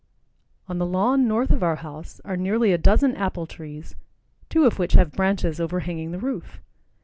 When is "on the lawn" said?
0.67-1.27